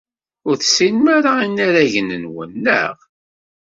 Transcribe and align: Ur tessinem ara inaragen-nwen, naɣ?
Ur 0.47 0.55
tessinem 0.57 1.05
ara 1.17 1.31
inaragen-nwen, 1.47 2.51
naɣ? 2.63 2.95